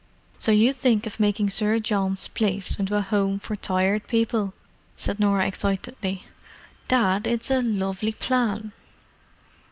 [0.39, 4.55] "So you think of making Sir John's place into a Home for Tired people?"
[4.97, 6.25] said Norah, excitedly.
[6.87, 8.71] "Dad, it's a lovely plan!"